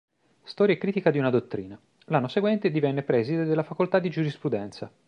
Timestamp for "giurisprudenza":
4.09-4.91